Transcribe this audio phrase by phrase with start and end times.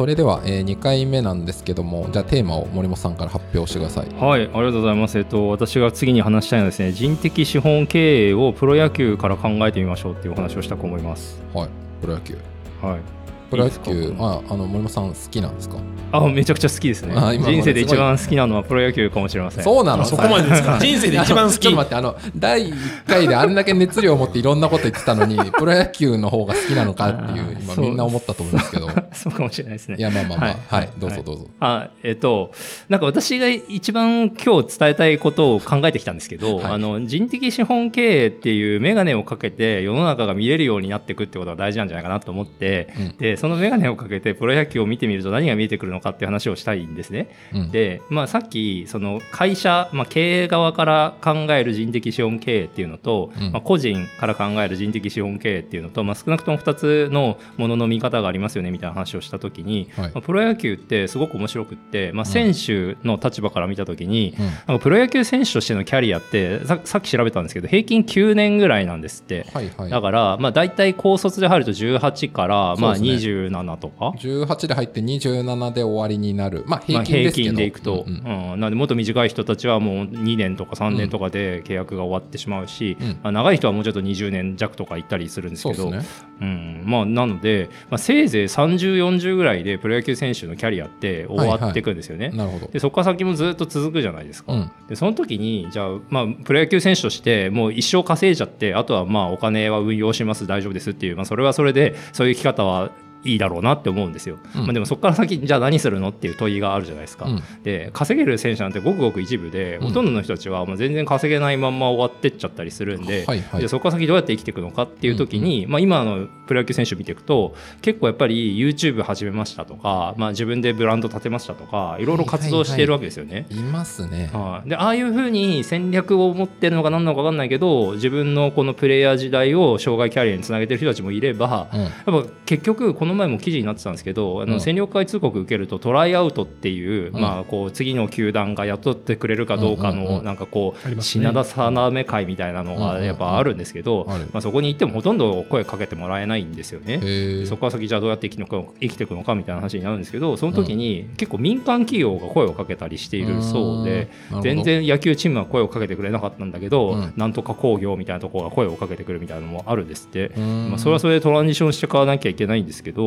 [0.00, 4.08] それでは、えー、2回目なんですけどもじゃあテーマを森本さんから発表してください。
[4.14, 5.18] はいありがとうございます。
[5.18, 11.38] えっと私が次に話したいのはですね人的資本経営をプロ野球から考えてみましょうっていうお話をしたく思います。
[11.52, 11.68] はい
[12.00, 12.38] プロ野球。
[12.80, 13.19] はい
[13.50, 15.76] プロ野球ああの森本さん好きなんですか？
[16.12, 17.14] あめちゃくちゃ好きですね。
[17.14, 19.64] 人生で一番好きなのはプロ野球かもしれません。
[19.64, 20.04] そうなの？
[20.04, 20.78] そこまでですか？
[20.80, 21.58] 人生で一番好き。
[21.58, 28.88] ちょっと待ってあの第1回であんだけ熱量を持っていろんなこと言ってたのに プロ野球の方が好きなのかっていう今みんな思ったと思うんですけど。
[29.12, 29.96] そうかもしれないですね。
[29.98, 30.48] いやまあまあまあ。
[30.48, 32.52] はい、はい、どうぞどうぞ、あえっと
[32.88, 47.34] なんか私が一番今日伝えたいことを考えてきたんですけど、はい、あの人的資本経営っていう眼鏡をかけて世の中が見れるようになっていくってことが大事なんじゃないかなと思って、うん、でその眼鏡をかけてプロ野球を見てみると何が見えてくるのかっていう話をしたいんですね。
[47.54, 72.96] うん、で、まあ、さっきその会社、まあ、経営側から考える人的資本経営っていうのと、うん、まあ、個人から考える人的資本経営っていうのと、まあ、少なくとも2つのものの見方がありますよねみたいな話をした時に、はい、まあ、プロ野球ってすごく面白くって、まあ、選手の立場から見た時に、うん、なんかプロ野球選手としてのキャリアってささっき調べたんですけど平均9年ぐらいなんですって、はいはい、だから、まあ、大体高卒で入ると18から、まあ、
[73.30, 78.52] 27とか、ね、18で入って27で終わりになる、まあ、平均平均でいくと、うん、うん。
[78.52, 86.00] うん、なんでもっと短い人たちはもう2年とか3年とかで契約が終わってしまうし、うん、まあ、長い人はもうちょっと20年弱とか行ったりするんですけど、ね、
[86.40, 86.82] うん。
[86.86, 92.28] まあ、なので、まあ、せいぜい3040ぐらいでプロ野球選手のキャリアって終わっていくんですよね。
[92.28, 94.72] はいはい、でそこから先もずっと続くじゃないですか。
[94.88, 102.90] でその時にじゃあ、まあ、プロ野球選手としてもう一生稼いじゃってあとはまあお金は運用します大丈夫ですっていう、まあ、それはそれでそういう生き方は
[103.24, 123.30] いいだろうなって思うんですよ、うん、まあ、でもそこから先じゃあ何するのっていう問いがあるじゃないですか、うん、で稼げる選手なんてごくごく一部で、ほとんどの人たちはもう全然稼げないまんま終わってっちゃったりするんではいはい、でそこから先どうやって生きていくのかっていう時に、まあ、今のプロ野球選手見ていくと結構やっぱり YouTube 始めましたとか、まあ、自分でブランド立てましたとかいろいろ活動しているわけですよね。
[123.32, 147.46] はいはいはい、いますね、はでああいうふうに戦略を持ってるのか何なのか分かんないけど自分のこのプレイヤー時代を障害キャリアにつなげてる人たちもいれば、うん、やっぱ結局この前も記事になってたんですけどあの戦力外通告受けるとトライアウトっていう、まあ、こう次の球団が雇ってくれるかどうかのなんかこう品田定め会みたいなのがやっぱあるんですけど、まあ、そこに行ってもほとんど声かけてもらえないんですよね。
[147.46, 154.10] そこから先じゃあどうやって生きのか生きていくのかみたいな話になるんですけどその時に結構民間企業が声をかけたりしているそうで
[154.42, 162.99] 全然野球チームは声をかけてくれなかったんだけど、なんとか工業みたいなところが声をかけてくるみたいなのもあるんですって、まあ、それはそれでトランジションしていかなきゃいけないんですけど、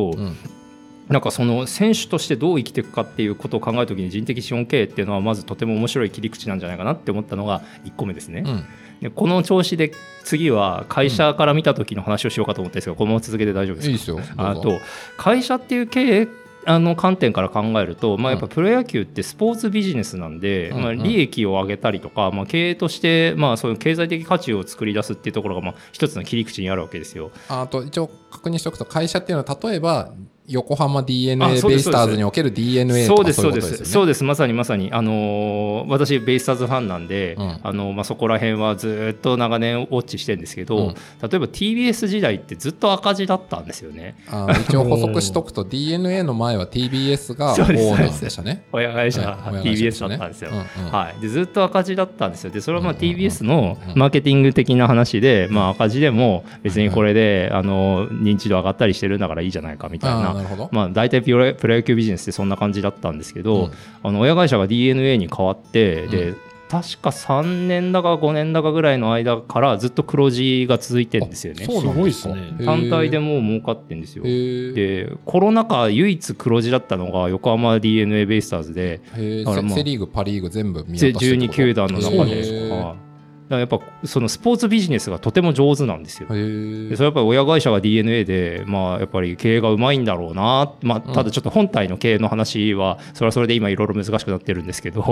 [1.08, 8.42] なんかその選手としてどう生きていくかっていうことを考えるときに人的資本経営っていうのはまずとても面白い切り口なんじゃないかなって思ったのが1個目ですね。
[8.46, 8.64] うん、
[9.02, 13.90] でこの調子で次は会社から見た時の話をしようかと思ったんですがこのまま続けて大丈夫ですか？
[13.90, 14.20] いいですよ。
[14.38, 14.80] あと
[15.18, 16.28] 会社っていう経営
[16.66, 27.30] あの観点から考えると、まあ、やっぱプロ野球ってスポーツビジネスなんで、うん、まあ、利益を上げたりとか、まあ、経営として、まあ、そういう経済的価値を作り出すっていうところが、まあ、一つの切り口にあるわけですよ。
[27.48, 30.12] あと一応確認しておくと会社っていうのは例えば
[30.46, 33.84] 横浜 d n a ベイスターズにおける d n a そうですそうです。
[33.86, 34.90] そうですまさにまさに。
[34.92, 44.16] あのー、私ベイスターズファンなんで、うん、あのまあそこら辺はずっと長年ウォッチしてるんですけど、うん、例えば TBS 時代ってずっと赤字だったんですよね。
[44.30, 48.66] あ一応補足しとくと d n a の前は TBS がオーナーでしたね。
[48.70, 52.50] 親会社、はい、TBS だったんですよ、うんうん、はい、でずっと赤字だったんですよ。
[52.50, 60.33] でそれはまあ TBS のマーケティング的な話で、まあ、赤字でも別にこれで、あの認知度上がったりしてるんだからいいじゃないかみたいな
[60.72, 63.72] まあ大体プロプロ野球ビジネスってそんな感じだったんですけど、うん、
[64.02, 66.34] あの親会社が d n a に変わって、うん、で
[66.68, 71.66] 確か3年だか5年だかぐらいの間からずっと黒字が続いてるんですよね。
[71.66, 72.26] すごいです。
[72.28, 72.56] ね。
[72.64, 74.24] 単体でもう儲かってんですよ。
[74.24, 79.00] で、コロナ禍唯一黒字だったのが横浜 d n a ベイスターズで、
[79.44, 83.04] だからまあ、セ・リーグ、パ・リーグ全部見渡して12球団の中で。
[83.50, 86.28] やっぱそのスポーツビジネスがとても上手なんですよ。
[86.28, 95.04] でそれやっぱり親会社が d n a で、まあ、やっぱり経営がうまいんだろうな、まあ、ただちょっと本体の経営の話はそれはそれで今いろいろ難しくなってるんですけど、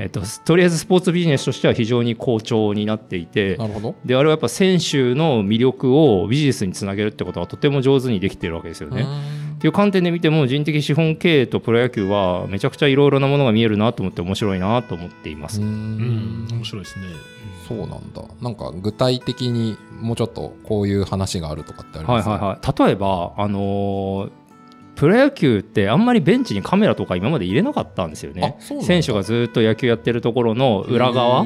[0.00, 3.56] えっと、とりあえずスポーツビジネスとしては非常に好調になっていて
[4.04, 9.06] であれはやっぱ選手の魅力をビジネスにつなげるってことはとても上手にできてるわけですよね。
[9.66, 15.60] いう観点で見ても人的資本経営とプロ野球はめちゃくちゃいろいろなものが見えるなと思って面白いなと思っています。
[15.60, 16.48] うん。
[16.50, 17.06] 面白いですね。
[17.68, 18.22] そうなんだ。
[18.40, 22.24] なんか具体的にもうちょっとこういう話があるとかってあります？
[22.24, 24.30] か、はいはいはい、例えば、あのー、
[24.94, 28.56] プロ野球っってあんまりベンチにカメラとか今まで入れなかったんですよね。
[28.80, 31.44] 選手がずっと野球やってるところの裏側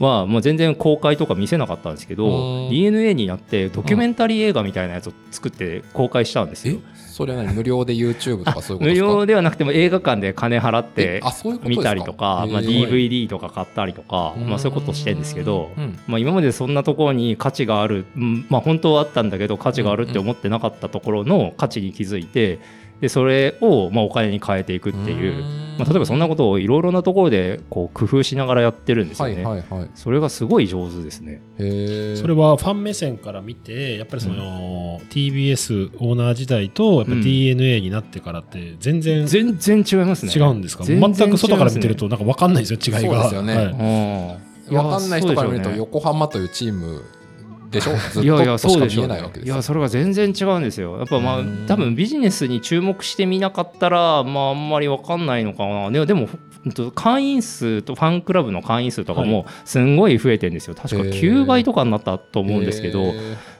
[0.00, 6.78] はもう全然公開とか見せなかったんですけど DNA になってドキュメンタリー映画みたいなやつを作って公開したんですよ。
[7.18, 7.52] それは何？
[7.52, 11.20] 無料で YouTube とかそういうこと無料ではなくても映画館で金払って
[11.64, 15.72] 見たりとかまあ、DVD とか買ったりとか、まあ、そういうことしてるんですけど、
[16.06, 22.60] まあ、今までそんなところに価値がある、まあ、本当はあったんだけど価値があるって思ってなかったところの価値に気づいて
[23.00, 31.40] でそれをまあお金に変えていくっていうまあ、例えばそんなことをいろいろなところでこう工夫しながらやってるんですよね、はいはいはい、それがすごい上手ですね。
[31.56, 40.32] それはファン目線から見てやっぱりその、うん、TBS オーナー時代とやっぱ DNA になってからって全然、うん、全然違いますね。
[40.34, 40.82] 違うんですか？
[40.82, 43.12] 全く外から見てるとなんか分かんないですよ違いが。
[43.12, 47.04] そうですよね、はい、分かんない人から見ると横浜というチーム
[47.70, 47.90] でしょ？
[47.92, 50.98] ずっとしか見えないわけですいやそれが全然違うんですよ。
[50.98, 56.06] やっぱまあ多分ビジネスに注目してみなかったらまああんまり分かんないのかな。
[56.06, 56.28] でも
[56.94, 60.74] 会員数とファンクラブの会員数とかもすんごい増えてるんですよ。
[60.74, 63.12] 確か9倍とかになったと思うんですけど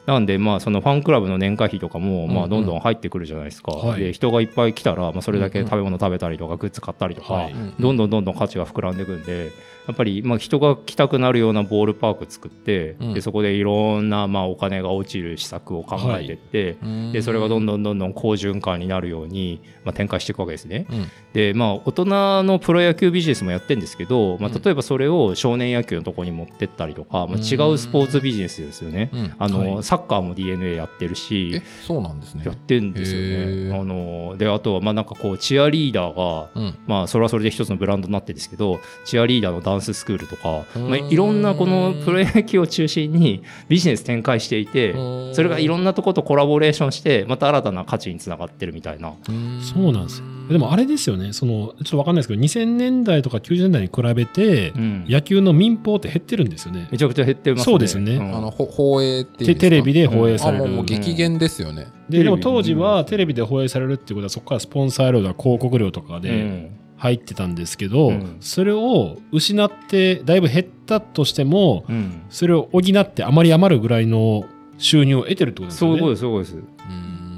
[0.08, 9.52] なんでまあそのファンクラブの年会費とかもまあどんどん入ってくるじゃないですか、うんうん、で人がいっぱい来たらまあそれだけ食べ物食べたりとかグッズ買ったりとかどんどんどんどん価値が膨らんでいくんで
[9.86, 20.86] やっぱりまあ人が来たくなるようなボールパーク作って、うん、でそこでいろんなまあお金が落ちる施策を考えていって、はい、でそれがどんどんどんどん好循環になるようにまあ展開していくわけですね。
[20.90, 22.04] うん、でまあ大人
[22.44, 29.10] のプロ野球ビジネスもやってるんですけど、まあ、例えばそれを少年野球のところに持ってったりとか、まあ、違うスポーツビジネスですよね。
[29.38, 32.42] あの、はい、サッカーも DNA やってるしそうなんですね。
[32.44, 33.78] やってるんですよね。
[33.78, 44.92] あのであとはまあなんかこうチアリーダーが、まあそれはそれで一つのブランドになってるんですけどチアリーダーのダンススクールとかまあ、いろんなこのプロ野球を中心にビジネス展開していて
[45.32, 49.14] それがいろんなとことコラボレーションしてまた新たな価値につながってるみたいな。
[49.62, 50.26] そうなんですよ。
[50.48, 51.32] でもあれですよね。
[51.32, 56.88] そのちょっと分かんないですけど2000年代とか90年代に比べて、うん、野球の民放って減ってるんですよね。
[56.90, 57.64] めちゃくちゃ減ってますね。
[57.64, 74.44] そうですね、うん、あの放映っていうテレビで放映される、もう激減ですよね、ででも当時はテレビで放映されるっていうことはそこからスポンサー料とか広告料とかで、入ってたんですけど、うん、それを失ってだいぶ減ったとしても、うん、それを補ってあまり余るぐらいの
[74.78, 75.98] 収入を得てるってことですよね。
[76.00, 76.52] そういうことです。
[76.52, 76.78] そうです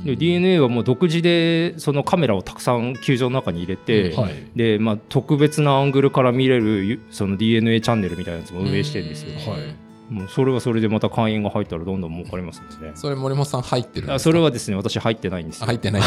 [0.04, 9.52] で DNA はもう独自でそのカメラをたくさん球場の中に入れて、はい、でまあ、特別なアングルから見れるその DNA チャンネルみたいなやつも運営してるんですよ。
[9.52, 12.92] はいもうそれはそれでまた会員が入ったらどんどん儲かりますね。
[12.96, 16.02] それ森本さん入ってるあそれはですね私入ってないんです入ってない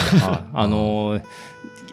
[0.53, 1.23] あのー、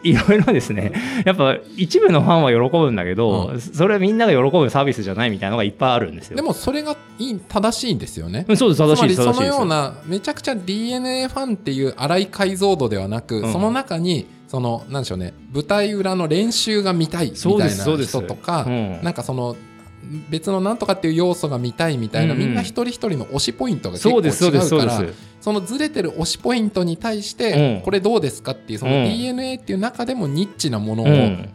[0.02, 0.92] いろいろですね
[1.24, 6.36] やっぱ一部のファンは喜ぶんだけど、うん、それはみんなが喜ぶサービスじゃないみたいなのがいっぱいあるんですよ。
[6.36, 8.44] でもそれがいい正しいんですよね。
[8.56, 19.54] そうです正しいですそのようなめちゃくちゃ DNA ファンっていう荒い解像度ではなく、うん、その中にそのなんでしょうね舞台裏の練習が見たいみたいな人とか、うん、なんかその
[20.28, 25.04] 別のなんとかっていう要素が見たいみたいな、みんな一人一人の推しポイントが結構違うから
[25.40, 31.06] そのずれてる推しポイントに対して、これどうですかっていうその DNA っていう中でもニッチなものを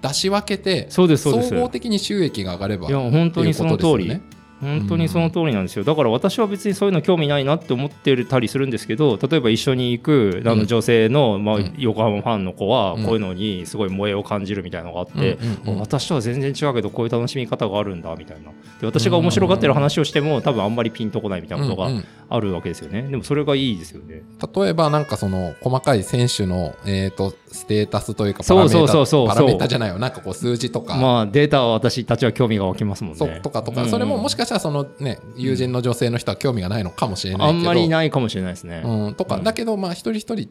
[0.02, 4.22] 出し分けて、総合的に収益が上がればいや本当にその通り
[4.62, 15.38] 本当にその通りなんですよ、だから私は別にそういうの興味ないなって思ってたりするんですけど例えば一緒に行くあの女性の、まあ、横浜ファンの子はこういうのにすごい萌えを感じるみたいなのがあって、
[15.80, 18.52] 私とは全然違うけどこういう楽しみ方があるんだみたいな。
[18.80, 21.90] で私が面白がってる話をしても多分あんまりピンとこないみたいなことが
[22.30, 23.04] あるわけですよね。
[23.04, 24.24] でもそれがいいですよね。
[24.56, 29.28] 例えばなんかその細かい選手の、えーと、ステータスというかパラメータそうそう。
[29.28, 29.98] パラメータじゃないよ。
[29.98, 30.96] なんかこう数字とか。
[30.96, 33.40] まあデータは私たちは興味が湧きますもんね。
[33.42, 38.84] とかとか、それももしかしたらそのね友人の女性の人は興味がないのかもしれないけど、あんまりないかもしれないですね。
[38.86, 40.50] うん、とか、だけどまあ一人一人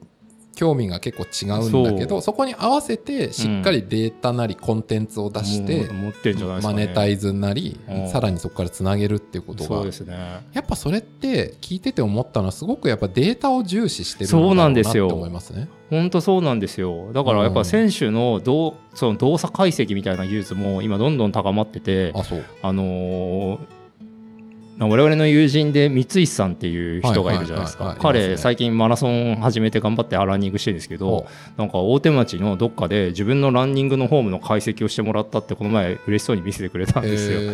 [0.55, 5.89] 興味が結構違うんだけどそこに合わせてしっかりデータなりコンテンツを出して、
[6.63, 7.79] マネタイズなり、
[8.11, 15.69] さらにそこからつなげるっていうことが、ね、やっぱそれって聞いてて思ったのはすごくやっぱデータを重視してるんだなって思いますね。
[15.95, 17.13] 本当そうなんですよ。
[17.13, 22.23] だからやっぱ選手のどうその動作解析みたいな技術も今どんどん高まっててあ
[22.63, 23.59] あのー
[24.79, 27.97] 我々の友人で三石さんっていう人がいるじゃないですか。
[28.01, 31.27] 彼最近マラソン始めて頑張ってランニングしてるんですけど
[31.57, 37.53] なんか大手町のどっかで自分のランニングのホームの解析をしてもらったってこの前嬉しそうに見せてくれたんですよ。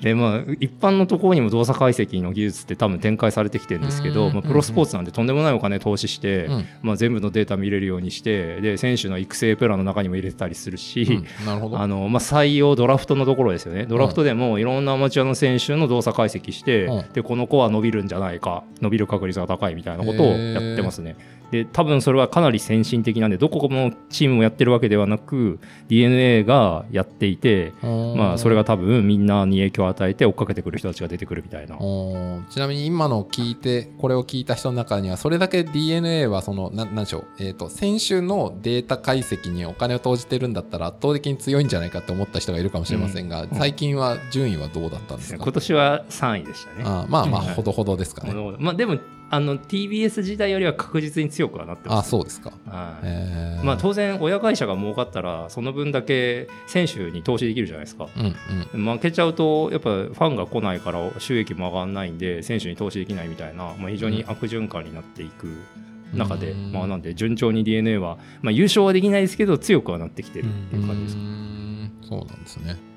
[0.00, 6.48] でまあ一般のところにも動作解析の技術って多分展開されてきてるんですけど、まあ、プロスポーツなんでとんでもないお金投資して、
[6.80, 13.84] まあ、全部のデータ見れるようにしてで選手の育成プランの中にも入れてたりするし、あのまあ、採用ドラフトのところですよね。
[13.84, 21.16] ドラフトでもいろんなアマチュアの選手の動作解析してして、うん、でこの子は伸びるんじゃないか伸びる確率が高いみたいなことをやってますね。
[21.52, 31.76] で多分それはかなり先進的なんでどこのチームもやってるわけではなく DNA がやっていて、まあ、それが多分みんなに影響を与えて追っかけてくる人たちが出てくるみたいな。
[32.48, 45.42] ちなみに今の聞いてこれを聞いた人の中にはそれだけ DNA はそのななんでしょう、えーと、選手のデータ解析にお金を投じてるんだったら圧倒的に強いんじゃないかって思った人がいるかもしれませんが、うん、最近は順位はどうだったんですか？
[45.42, 46.84] 今年は3位でしたね。
[46.86, 48.98] あまあまあほどほどですかね、まあ、でも
[49.34, 53.64] あの TBS 時代よりは確実に強くはなってます、あそうですか、はい。
[53.64, 58.36] まあ、当然親会社が儲かったらその分だけ選手に投資できるじゃないですか、うん
[58.74, 65.48] うん、負けちゃうとやっぱファンが来ないから収益も上がらないんで選手に投資できないみたいな、まあ、非常に悪循環になっていく
[66.12, 71.22] 中で、うん、まあ、なんで順調に d n a は、まあ、優勝はできないですけど強くはなってきてるっていう感じですか、
[72.06, 72.91] そうなんですね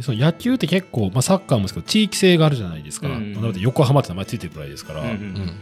[0.00, 5.52] その野球って結構、まあ、サッカーもですけど地域性があるじゃないですか、うん、なので横浜って名前ついてるくらいですから、うんうんうん。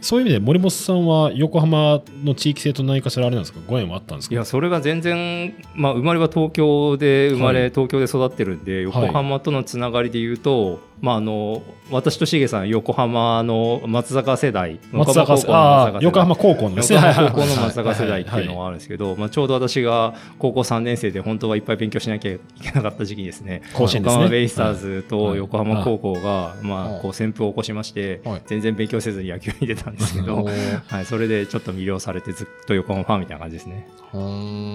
[0.00, 3.60] そういう意味で森本さんは横浜の地域性と何かしらあれなんですか？
[3.66, 4.34] ご縁はあったんですか？
[4.34, 23.60] いやそれが全然、まあ、生まれは東京で生まれ、はい、東京で育ってるんで横浜とのつながりで言うと、はいまあ、あの私としげさん横浜の松坂世代松坂あ横浜高校の、横浜高校の松坂世代っていうのがあるんですけど、まあ、ちょうど私が高校3年生で本当はいっぱい勉強しなきゃいけなかった時期ですね。
[23.74, 24.22] 甲子園ですね。
[24.22, 30.42] 横浜ベイスターズと横浜高校が、まあ、こう旋風を起こしまして、全然勉強せずに野球に出たんですけど、
[30.86, 33.86] はい、それでちょっと魅了されてずっと横浜ファンみたいな感じですね。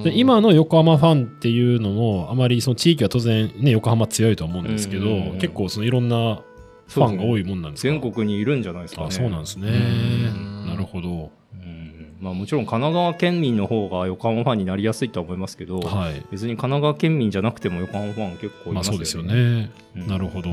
[0.03, 5.05] で今の横浜ファンっていうのもあまりその地域は当然、ね、横浜強いと思うんですけど、
[5.39, 6.18] 結構そのいろんな
[6.87, 9.69] ファンが多いもんなんですか、ね、全国にいるんじゃないですか、ね、あそうなんですね。
[10.65, 11.31] なるほど。
[12.19, 18.93] まあ、もちろん神奈川県民の方が横浜ファンになりやすいとは思いますけど、はい、別に神奈川県民じゃなくても横浜ファン結構いますよね。
[18.93, 20.49] まあ、そうですよね、うん、なるほど。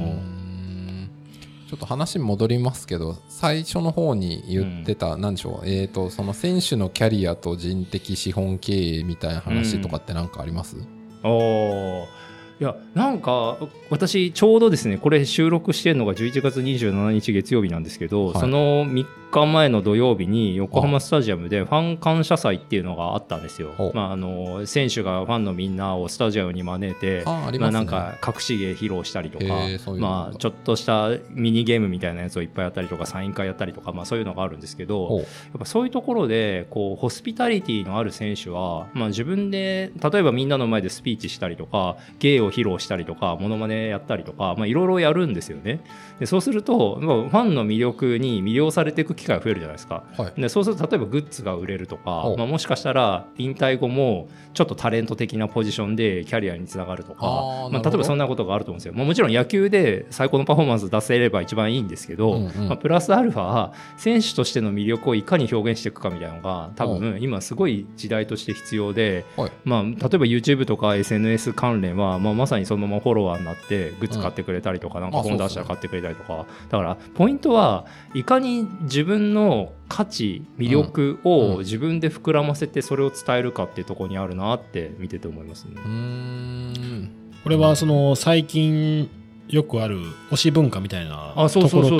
[1.69, 10.85] ちょっと話戻りますけど最初の方に言ってた、うん、なんでしょう、えーと、その選手のキャリアと人的資本経営みたいな話とかって何かあります、うん、
[11.25, 12.07] あ
[12.59, 13.59] いやなんか
[13.91, 23.93] 私ちょうどですねこれ収録してるのが11月27日月曜日なんですけど、はい、その3日前の土曜日に横浜スタジアムでファン感謝祭っていうのがあったんですよ。
[23.93, 29.45] まあ、あの選手がファンのみんなをスタジアムに招いてまあ、ね、まあなんか隠し芸披露したりとか、
[29.99, 35.27] まあ、ちょっとしたミニゲームみたいなやつをいっぱいやったりとかサイン会やったりとか、まあ、そういうのがあるんですけどやっ
[35.59, 45.81] ぱそういうところでこうホスピタリティのある選手は、まあ、自分で例えばみんなの前でスピーチしたりとか芸を披露したりとかモノマネやったりとかいろいろやるんですよね。
[46.19, 50.05] でそうするとファンの魅力に魅了されていく機会が増えるじゃないですか。
[50.17, 57.27] はい、でそうすると例えばグッズが売れるとか、まあ、もしかしたら引退後もちょっとタレント的なポジションでキャリアにつながるとか
[57.71, 58.95] まあ、例えばそんなことがあると思うんですよ。
[58.95, 69.25] まあ、もちろん野球で最高のパフォーマンス出せれば一番いいんですけど、うんうん、まあ、プラスアルファ選手としての魅力をいかに表現していくかみたいなのが多分今すごい時代として必要で、
[69.65, 76.47] まあ、例えば YouTube とか SNS 関連は、まあ、まさにそのままフォロワーになってグッズ買ってくれたりとか、なんか本出したら買ってくれたりとか。
[76.69, 85.77] だからポイントはいかに自分の価値魅力を自分で膨らませてそれを伝えるかっていうところにあるなって見てて思いますね。
[87.43, 89.09] これはその最近
[89.49, 89.99] よくある
[90.31, 91.99] 推し文化みたいなところ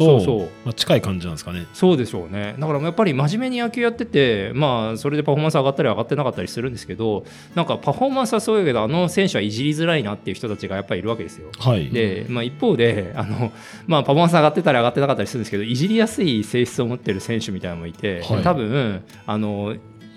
[0.65, 1.67] と近い感じなんですかね。
[1.73, 2.57] そうでしょうね。
[2.59, 7.25] だからやっぱり真面目に野球やっててまあそれでパフォーマンス上がったり上がってなかったりするんですけど
[7.55, 13.53] なんかパフォーマンスはそうやけどあの選手はいじりづらいなっていう人たちがやっぱりいるわけですよ、はい、で、まあ、一方であの、
[13.87, 19.77] まあ、パフォーマンス上がってたり上がってなかったりするんですけどいじりやすい性質を持ってる選手みたいなのもいて、はい、多分あの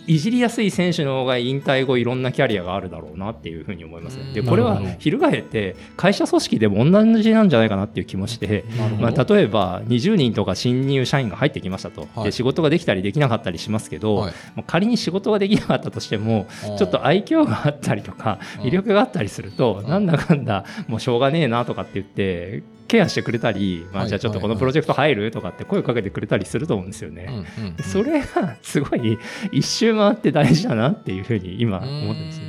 [0.09, 8.65] いじりやすい選手の方が引退後いろんなキャリアがあるだろうなっていうふうに思いますでこれは翻って会社組織でも同じなんじゃないかなっていう気もして、
[8.99, 14.33] まあ、例えば20人とか新入社員が入ってきましたと、はい、で仕事ができたりできなかったりしますけど、はい、
[14.65, 16.47] 仮に仕事ができなかったとしても
[16.79, 27.45] ちょっと愛嬌があったりとか魅力があったりするとなんだかんだもうしょうがねえなとかって言ってケアしてくれたり、まあ、じゃあちょっとこのプロジェクト入るとかって声をかけてくれたりすると思うんですよね。
[27.83, 29.17] それがすごい
[29.51, 32.45] 一周回って大事だなっていうふうに今思ってますね。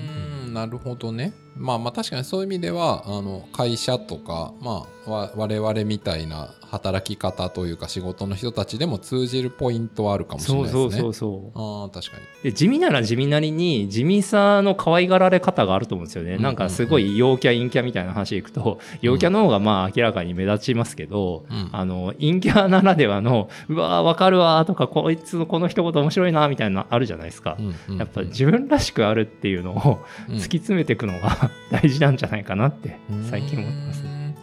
[0.53, 1.33] なるほどね。
[1.61, 10.81] まあまあ確かにそういう意味ではあの会社とか、まあ、我々みたいな働き方というか仕事の人たちでも通じるポイントはあるかもしれないですね。
[10.81, 12.23] そうそうそうあ確かに。
[12.45, 16.39] で地味なら地味なりに地味さの可愛がられ方があると思うんですよね。
[16.39, 27.59] なんかすごい陽キャ陰キャみたいな話でいくと陽キャの方がまあ明らかに目立ちますけど、うん、あの陰キャならではのうわわかるわとかこいつのこの一言面白いなみたいなのあるじゃないですか。
[27.99, 29.99] やっぱ自分らしくあるっていうのを
[30.29, 32.99] 突き詰めていくのが大事なんじゃないかなって
[33.31, 34.37] 最近思ってますね。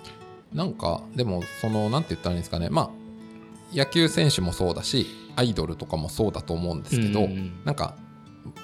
[0.54, 2.70] なんかでもそのなんて言ったらいいんですかね。
[2.70, 2.90] まあ
[3.74, 7.96] 野球選手もそうだしアイドルとかもそうだと思うんですけど、うんうん、なんか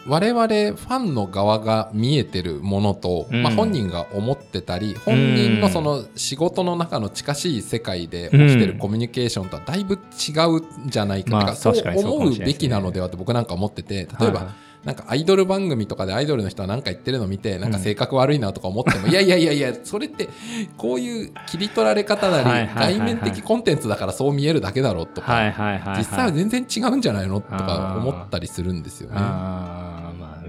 [0.08, 20.30] 我々ファンの側が見えてるものと、うん、まあ、本人が思ってたり本人のその仕事の中の近しい世界で起きてるコミュニケーションとはだいぶ違うんじゃないか,、まあ、そう思うべきなのではって僕なんか思ってて例えば、はいなんかアイドル番組とかでアイドルの人は何か言ってるのを見てなんか性格悪いなとか思っても、 いやいやいやいやそれって
[20.78, 29.20] こういう切り取られ方なり外面的コンテンツだからそう見えるだけだろうとか実際は全然違うんじゃないのとか思ったりするんですよね。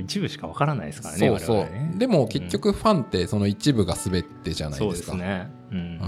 [0.00, 1.29] 一部しかわからないですからね。
[1.29, 1.57] そうそう。
[1.59, 5.12] ね、でも結局ファンってその一部が全てじゃないですか。
[5.12, 5.50] そうですね。
[5.71, 6.00] うん。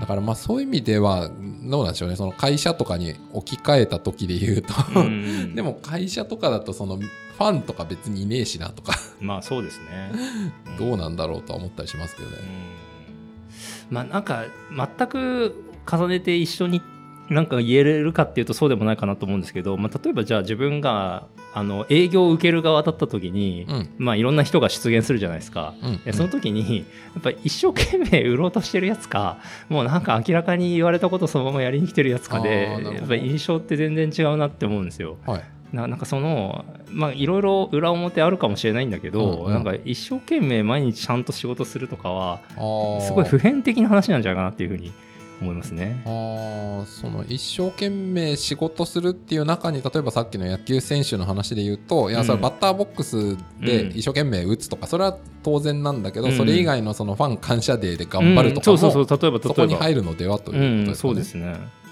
[0.00, 1.30] だからまあそういう意味では
[1.64, 2.16] どうなんでしょうね。
[2.16, 4.74] その会社とかに置き換えた時で言うと。
[5.54, 8.94] でも会社とかだとそのファンとか別にいねえしなとか。
[9.20, 10.12] まあそうですね、
[10.78, 12.36] どうなんだろうとは思ったりしますけどね、
[13.90, 16.82] まあなんか全く重ねて一緒に
[17.28, 26.00] なんか言えれるかっていうとそうでもないかなと思うんですけど、まあ、例えばじゃあ自分があの営業を受ける側だった時に、うん、まあ、いろんな人が出現するじゃないですか、うん。
[26.04, 26.84] うん、その時にや
[27.18, 35.16] っぱり一生懸命売ろうとしてるやつかもうなんか明らかに言われたことそのままやりに来てるやつかでやっぱり印象って全然違うなって思うんですよ。
[35.26, 35.44] はい。
[35.72, 42.40] ななんかそのまあいろいろ裏表あるかもしれないんだけど、うんうん、なんか一生懸命毎日ちゃんと仕事するとかは
[43.00, 44.92] すごい普遍的な話なんじゃないかなっていうふうに
[45.40, 46.02] 思いますね。
[46.06, 60.94] あその一生懸命仕事するっていう中に例えばさっきの野球選手の話で言うと、いやそれバッターボックスで一生懸命打つとか、それは当然なんだけど、それ以外のそのファン感謝デーで頑張るとかも、そこに入るのではということですね。
[60.94, 61.85] そうですね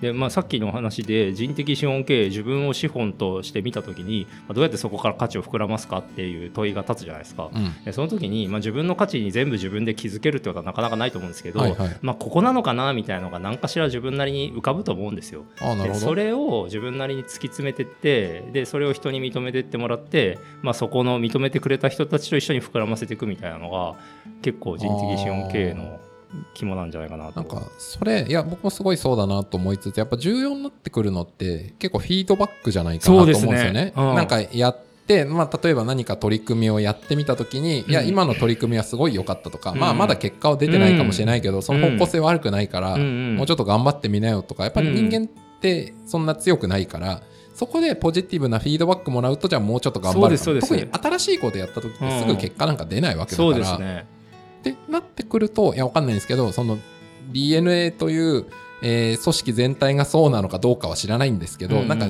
[0.00, 15.44] でまあ、さっきの話で人的資本経営自分を資本として見た時に、まあ、どうやってそこから価値を膨らますかっていう問いが立つじゃないですか、うん、でその時に、まあ、自分の価値に全部自分で気づけるってことはなかなかないと思うんですけど、はいはい、まあ、ここなのかなみたいなのが何かしら自分なりに浮かぶと思うんですよ。
[15.82, 23.94] でそれを自分なりに突き詰めてってでそれを人に認めてってもらって、まあ、そこの認めてくれた人たちと一緒に膨らませていくみたいなのが
[24.42, 26.00] 結構人的資本経営の
[26.54, 27.40] 肝なんじゃないかなと。
[27.40, 33.72] なんかそれいや僕もすごいそうだなと思いつつやっぱ重要になってくるのって結構フィードバックじゃないかなと思うんですよね。
[33.72, 47.22] ねうん、なんかやって、まあ、例えば何か取り組みをやってみた時に、いや今の取り組みはすごい良かったとか、うん、まあまだ結果は出てないかもしれないけど、うん、その方向性悪くないから、もうちょっと頑張ってみなよとかやっぱり人間ってそんな強くないから。
[47.54, 54.06] そこでポジティブなフィードバックもらうとじゃあもうちょっと頑張る特に新しいことやった時ってすぐ結果なんか出ないわけだから、ね、
[54.70, 56.78] ってなってくると、いや、わかんないんですけど、その
[57.32, 58.46] DNA という、
[58.82, 62.08] えー、組織全体がそうなのかどうかは知らないんですけど、うんうん、なんか、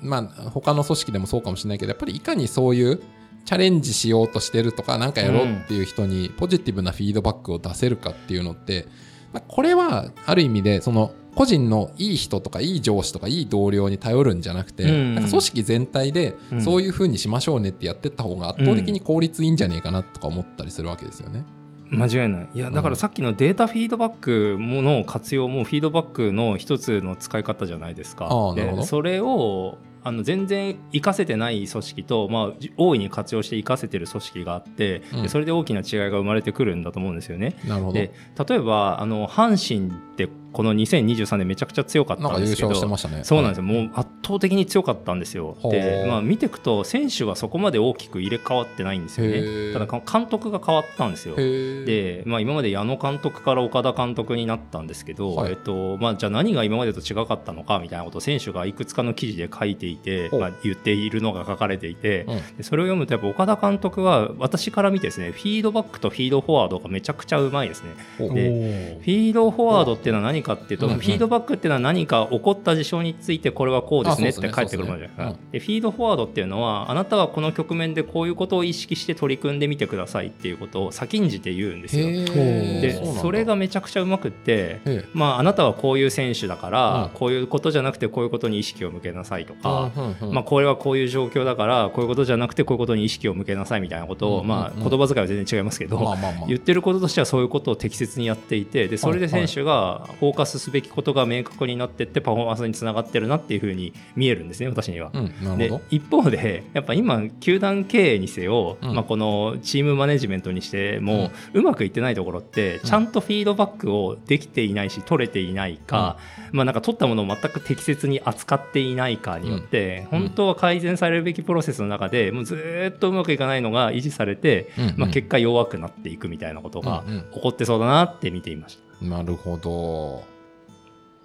[0.00, 3.00] まあ、他の組織でもそうかもしれないけど、やっぱりいかにそういう
[3.44, 8.86] チャレンジしようとしてるとか、なんかやろうっていう人にポジティブなフィードバックを出せるかっていうのって、
[9.32, 21.44] まあ、これはある意味で、その、個人のいい人とかいい上司とかいい同僚に頼るんじゃなくて、なんか組織全体でそういうふうにしましょうねってやってった方が圧倒的に効率いいんじゃねえかなとか思ったりするわけですよね。
[21.92, 22.48] うん間違いない。
[22.54, 28.28] いやだからさっきのデータフィードバックの活用もフィードバックの一つの使い方じゃないですか。
[28.56, 37.56] でそれをあの全然活かせてない組織と、まあ、大いに活用して活かせてる組織があって、うん、それで大きな違いが生まれてくるんだと思うんですよね。
[37.92, 38.12] で
[38.48, 45.56] 例えばあの阪神ってこの2023年めちゃくちゃ強かったんですけど、ね、そうなんですよ、もう圧倒的に強かったんですよ。
[45.64, 49.72] で、まあ、見ていくと選手はそこまで大きく入れ替わってないんですよね。
[49.72, 51.36] ただ監督が変わったんですよ。
[51.36, 62.26] で、まあ、今まで矢野監督から岡田監督になったんですけど、はい、えっとまあ、じゃあ何が今までと違かったのかみたいなことを選手がいくつかの記事で書いていて、まあ、言っているのが書かれていて、
[62.58, 67.90] うん、それを読むとやっぱ岡田監督は私から見てですねフィードバックとフィードフォワードがめちゃくちゃうまいですね。
[68.18, 75.26] でフィードフォワードっていうのは何かっていうと、フィードバックっていうのは何か起こった事象についてこれはこうですねって返ってくるものじゃない。
[75.28, 75.40] ですか。
[75.52, 82.06] でフィードフォワードっていうのはあなたはこの局面でこういうことを意識して取り組んでみてくださいっていうことを先んじて言うんですよ。
[82.06, 84.80] でそれがめちゃくちゃうまくって、
[85.12, 89.90] まあ、あなたはこういう選手だから、こういうことじゃなくてこういうことに意識を向けなさいとか、
[90.30, 96.14] まあ、これはこういう状況だからこういうことじゃなくてこういうことに意識を向けなさいみたいなことを、まあ、言葉遣いは全然違いますけど、
[96.48, 105.10] 言ってることとしてはそういうことを適切にやっていてでそれで選手が方ーカスすべきことが明確になってってパフォーマンスにつながってるなっていうふうに見えるんですね私には。
[105.14, 116.18] うん、で一方でやっぱ今球団経営にせよ、うん、まあ、このチームマネジメントにしても、うん、うまくいってないところってちゃんとフィードバックをできていないし取れていないか、
[116.52, 128.91] まあ、なんか取ったものを全く適切に扱っていないかによって、本当は改善されるべきプロセスの中でもうずっとうまくいかないのが維持されて、まあ、結果弱くなっていくみたいなことが起こってそうだなって見ていました。
[129.02, 130.24] なるほど。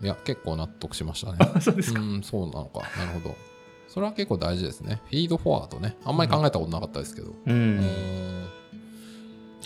[0.02, 1.38] いや、結構納得しましたね。
[1.62, 2.02] そうですか。
[2.02, 2.82] うん、そうなのか。
[2.98, 3.36] なるほど。
[3.88, 5.02] それは結構大事ですね。
[5.06, 5.98] フィードフォワードね。
[6.04, 7.34] あんまり考えたことなかったですけど。
[7.46, 7.82] うん。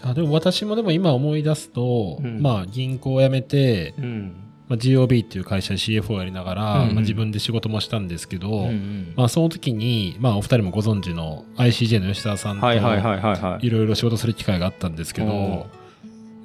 [0.03, 4.35] あでも私もでも今思い出すと、うん、まあ銀行を辞めて、うん、
[4.71, 15.67] まあ、GOB っていう会社で CFO をやりながら、うんうん、まあ、自分で仕事もしたんですけど、うんうん、まあ、その時に、まあ、お二人もご存知の ICJ の吉沢さんといろいろ仕事する機会があったんですけど、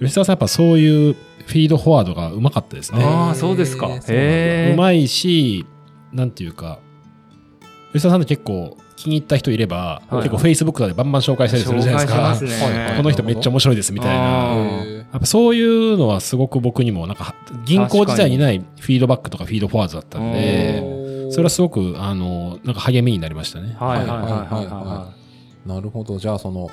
[0.01, 3.03] 吉沢さんやっぱそういうフィードフォワードがうまかったですね。
[3.05, 3.87] ああ、そうですか。
[3.87, 5.65] うまいし、
[6.13, 6.81] なんていうか、
[7.93, 12.35] 吉沢さんって結構気に入った人いれば、はい、結構フェイスブックでバンバン紹介したりするじゃないですか。
[12.41, 14.25] ね、この人めっちゃ面白いですみたいな。
[15.13, 23.77] やっぱそういうのはすごく僕にもなんか銀行時代にないフィードバックとかフィードフォワードだったんで、それはすごくあのなんか励みになりましたね。
[23.79, 25.13] はいはいはいは
[25.65, 25.69] い。
[25.69, 26.19] なるほど。
[26.19, 26.71] じゃあその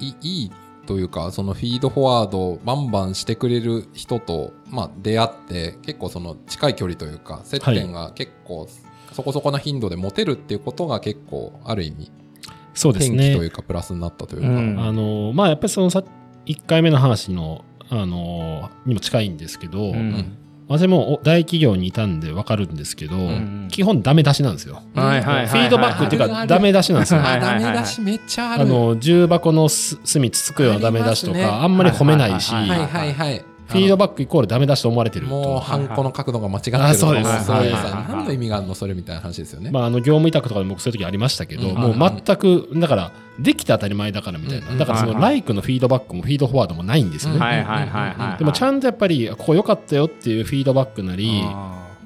[0.00, 0.50] いいい
[0.86, 8.68] というかそのフィードフォワードをバンバンしてくれる人と、まあ、出会って結構その近い距離というか接点が結構
[9.12, 12.10] そこそこな頻度で持てるっていうことが結構ある意味
[12.74, 13.36] そうですね。
[13.36, 14.48] というかプラスになったというか。
[14.48, 16.02] うん、あのまあやっぱりそのさ
[16.46, 24.82] 1回目の話のあのにも近いんですけど、うん、私も大企業にいたんで分かるんですけど、うん、基本ダメ出しなんですよ。
[24.94, 27.20] フィードバックっていうかダメ出しなんですよ。
[27.22, 28.62] ダメ出しめっちゃある。
[28.62, 32.52] あの重箱の隅つつくようなダメ出しとかあんまり褒めないし。
[32.54, 33.44] はいはいはい。
[33.72, 37.82] フィードバックイコールダメ出しと思われてるもうハンコの角度が間違ってるとそうですそうです
[38.22, 39.70] 何の意味があるのそれみたいな話ですよね。
[39.70, 51.42] まああの業務委託とかで僕そういう時ありましたけど、もう全くだからできて当たり前だからみたいな、だからそのライクのフィードバックもフィードフォワードもないんですよね、はいはいはいでもちゃんとやっぱりここ良かったよっていうフィードバックなり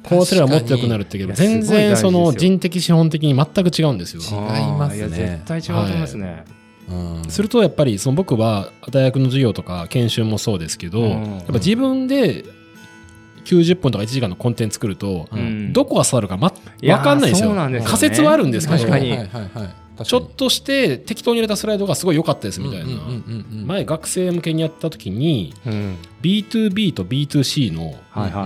[0.02, 4.22] こうすればもっと良くなるっていうけど全然その人的資本的に全く違うんですよ。
[4.22, 5.08] 違いますね。
[5.08, 6.44] 絶対違うと思いますね、
[7.28, 12.44] するとやっぱりその僕は大学の授業とか研修もそうですけど、やっぱ自分で
[13.46, 15.28] 90分とか1時間のコンテンツ作ると、
[15.72, 17.54] どこが座るか、ま、分かんないですよ。
[17.54, 19.16] 仮説はあるんですけど確かに、
[20.04, 22.86] ちょっとして適当に入れたスライドがすごい良かったですみたいな。
[23.64, 25.54] 前学生向けにやった時に、
[26.22, 27.94] B2B と B2C の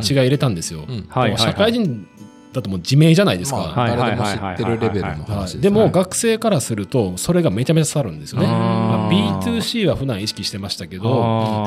[0.03, 0.87] 違い入れたんですよ、
[1.37, 2.07] 社会人
[2.53, 11.05] だともう自明じゃないですか、まあ、誰でも知ってるレベルの話でも学生からするとそれがめちゃめちゃ刺さるんですよね、まあ、B2C は普段意識してましたけど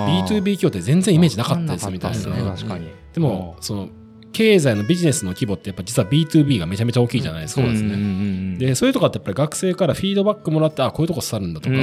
[0.08, 2.20] B2B 業って全然イメージなかったですみたいな、
[3.14, 3.90] でもその
[4.34, 7.62] 経済のビジネスの規模ってやっぱ実は B2B がめちゃめちゃ大きいじゃないですか。
[7.62, 8.58] そうですね。
[8.58, 11.76] で、そういうとこってやっぱり学生からフィードバックもらって、あ、こういうとこ刺さるんだとか、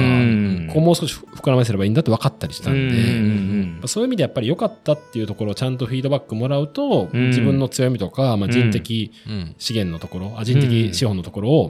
[0.73, 9.11] こうもう少し膨らませればいいんだって分かったりしたんで、そういう意味でやっぱり良かったっていうところをちゃんとフィードバックもらうと、自分の強みとか、まあ、人的
[9.57, 11.69] 資源のところ、あ人的資本のところを、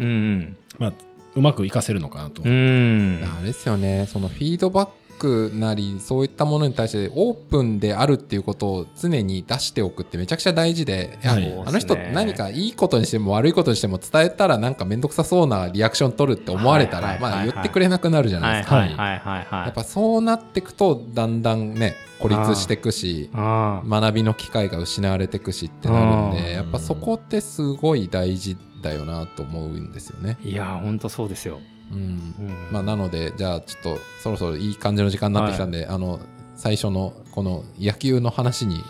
[0.80, 0.94] まあ、
[1.36, 2.42] うまく活かせるのかなと。
[2.42, 4.90] あれですよね、そのフィードバッ
[5.22, 18.84] ククなりそういったものに対してオープンであるっていうことを常に出しておくってめちゃくちゃ大事で、はい、あの人何かいいことにしても悪いことにしても伝えたらなんか面倒くさそうなリアクション取るって思われたら、まあ言ってくれなくなるじゃないですか。
[18.84, 30.40] やっぱそうなっていくとだんだんね孤立していくし学びの機会が失われていくしってなるんでやっぱそこってすごい大事だよなと思うんですよね。
[30.44, 31.60] いや本当そうですよ。
[31.92, 32.34] うん、
[32.72, 36.20] まあ、なのでじゃあちょっとそろそろいい感じの時間になってきたんで、はい、あの
[36.56, 38.84] 最初のこの野球の話に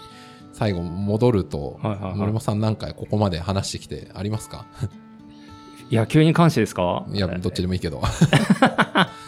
[0.53, 4.65] 最後戻ると、はいはいはい、森本さん何回ここまで話してきてありますか？
[5.91, 7.05] 野球に関してですか？
[7.11, 8.01] いやどっちでもいいけど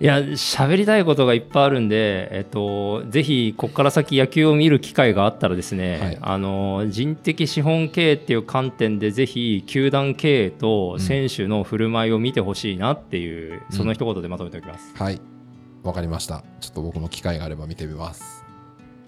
[0.00, 15.20] いや喋りたいことがいっぱいあるんで、えっと、ぜひここから先野球を見る機会があったらですね、はい、あの人的資本経営っていう観点でぜひ球団経営と選手の振る舞いを見てほしいなっていう、うん、その一言でまとめておきます、はい。
[15.82, 16.44] わかりました。
[16.60, 18.44] ちょっと僕も機会があれば見てみます。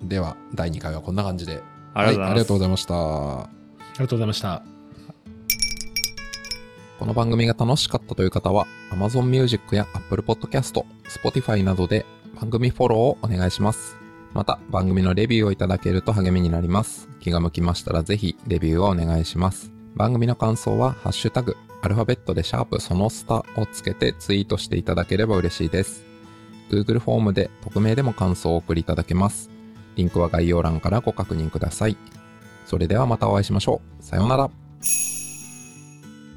[0.02, 1.62] では第2回はこんな感じで。
[1.94, 3.48] ありがとうございました、あ
[3.94, 4.69] りがとうございました
[7.00, 12.04] この番組が楽しかったという方は、Amazon Music や Apple Podcast、Spotify などで
[12.38, 13.96] 番組フォローをお願いします。
[14.34, 17.08] また、番組のレビューをいただけると励みになります。
[17.20, 19.72] 気が向きましたらぜひ、レビューをお願いします。
[19.96, 26.04] 番組の感想は、ハッシュタグ、アルファベットでシャープそのスタをつけてツイートしていただければ嬉しいです。
[26.68, 29.48] Google フォームで匿名でも感想を送りいただけます。
[29.96, 31.96] リンクは概要欄からご確認ください。
[32.66, 34.04] それではまたお会いしましょう。
[34.04, 34.50] さようなら。